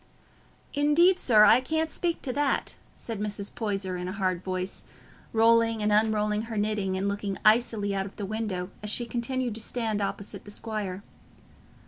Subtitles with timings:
[0.73, 3.53] "Indeed, sir, I can't speak to that," said Mrs.
[3.53, 4.83] Poyser in a hard voice,
[5.31, 9.53] rolling and unrolling her knitting and looking icily out of the window, as she continued
[9.53, 11.03] to stand opposite the squire.